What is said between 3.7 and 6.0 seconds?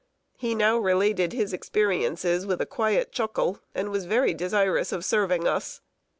and was very desirous of serving us.